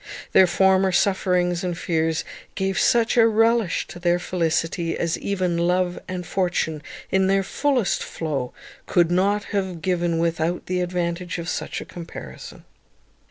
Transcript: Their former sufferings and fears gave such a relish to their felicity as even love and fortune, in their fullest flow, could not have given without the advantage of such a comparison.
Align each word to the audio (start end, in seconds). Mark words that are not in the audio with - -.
Their 0.31 0.47
former 0.47 0.91
sufferings 0.91 1.63
and 1.63 1.77
fears 1.77 2.23
gave 2.55 2.79
such 2.79 3.17
a 3.17 3.27
relish 3.27 3.85
to 3.89 3.99
their 3.99 4.17
felicity 4.17 4.97
as 4.97 5.15
even 5.19 5.59
love 5.59 5.99
and 6.07 6.25
fortune, 6.25 6.81
in 7.11 7.27
their 7.27 7.43
fullest 7.43 8.01
flow, 8.01 8.51
could 8.87 9.11
not 9.11 9.43
have 9.53 9.79
given 9.83 10.17
without 10.17 10.65
the 10.65 10.81
advantage 10.81 11.37
of 11.37 11.47
such 11.47 11.81
a 11.81 11.85
comparison. 11.85 12.63